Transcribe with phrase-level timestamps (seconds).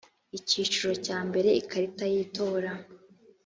[0.37, 2.71] icyiciro cya mbere ikarita y itora